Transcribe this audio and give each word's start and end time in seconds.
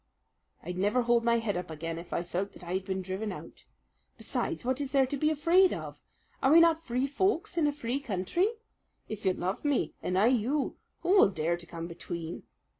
"I'd 0.63 0.79
never 0.79 1.03
hold 1.03 1.23
my 1.23 1.37
head 1.37 1.55
up 1.55 1.69
again 1.69 1.99
if 1.99 2.11
I 2.11 2.23
felt 2.23 2.53
that 2.53 2.63
I 2.63 2.73
had 2.73 2.85
been 2.85 3.03
driven 3.03 3.31
out. 3.31 3.65
Besides, 4.17 4.65
what 4.65 4.81
is 4.81 4.93
there 4.93 5.05
to 5.05 5.15
be 5.15 5.29
afraid 5.29 5.73
of? 5.75 6.01
Are 6.41 6.51
we 6.51 6.59
not 6.59 6.83
free 6.83 7.05
folks 7.05 7.55
in 7.55 7.67
a 7.67 7.71
free 7.71 7.99
country? 7.99 8.47
If 9.07 9.25
you 9.25 9.33
love 9.33 9.63
me, 9.63 9.93
and 10.01 10.17
I 10.17 10.25
you, 10.25 10.75
who 11.01 11.09
will 11.09 11.29
dare 11.29 11.55
to 11.55 11.67
come 11.67 11.85
between?" 11.85 12.41